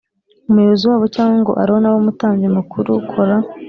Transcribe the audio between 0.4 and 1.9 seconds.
Umuyobozi wabo cyangwa ngo aroni